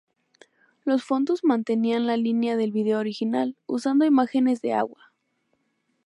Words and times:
Los 0.83 1.03
fondos 1.03 1.43
mantenían 1.43 2.07
la 2.07 2.17
línea 2.17 2.57
del 2.57 2.71
video 2.71 2.97
original, 2.97 3.55
usando 3.67 4.03
imágenes 4.03 4.59
de 4.59 4.73
agua. 4.73 5.13